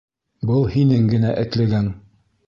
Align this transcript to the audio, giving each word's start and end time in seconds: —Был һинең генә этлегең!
—Был 0.51 0.63
һинең 0.75 1.05
генә 1.11 1.33
этлегең! 1.41 1.91